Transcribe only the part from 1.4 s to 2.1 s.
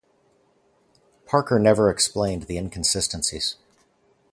never